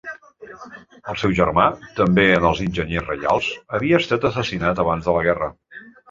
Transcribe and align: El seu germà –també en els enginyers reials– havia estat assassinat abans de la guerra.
El 1.11 1.17
seu 1.23 1.33
germà 1.39 1.65
–també 1.99 2.23
en 2.37 2.47
els 2.51 2.61
enginyers 2.65 3.05
reials– 3.11 3.49
havia 3.79 3.99
estat 4.05 4.25
assassinat 4.31 4.81
abans 4.85 5.11
de 5.11 5.15
la 5.19 5.23
guerra. 5.29 5.51